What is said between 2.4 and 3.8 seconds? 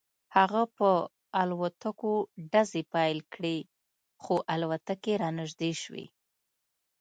ډزې پیل کړې